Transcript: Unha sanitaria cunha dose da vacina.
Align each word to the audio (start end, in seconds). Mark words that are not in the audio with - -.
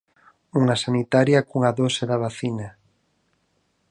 Unha 0.59 0.75
sanitaria 0.83 1.45
cunha 1.49 1.71
dose 1.79 2.03
da 2.11 2.21
vacina. 2.25 2.67